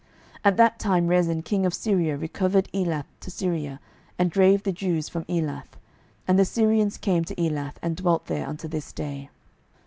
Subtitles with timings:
[0.37, 3.79] 12:016:006 At that time Rezin king of Syria recovered Elath to Syria,
[4.17, 5.77] and drave the Jews from Elath:
[6.27, 9.29] and the Syrians came to Elath, and dwelt there unto this day.